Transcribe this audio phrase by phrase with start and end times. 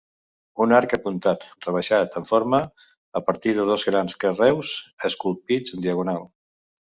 [0.63, 2.61] Un arc apuntat rebaixat es forma
[3.21, 4.71] a partir de dos grans carreus
[5.11, 6.27] esculpits en diagonal.